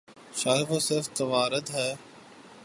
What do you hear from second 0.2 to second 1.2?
شاید وہ صرف